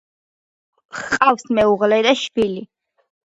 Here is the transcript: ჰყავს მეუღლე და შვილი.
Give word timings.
ჰყავს 0.99 1.45
მეუღლე 1.59 2.01
და 2.09 2.15
შვილი. 2.23 2.65